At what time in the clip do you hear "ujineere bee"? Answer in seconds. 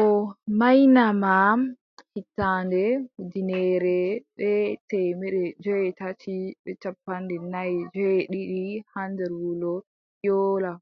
3.24-4.66